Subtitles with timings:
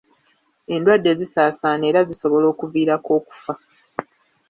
[0.73, 3.53] Endwadde zisaasaana era zisobola okuviirako okufa.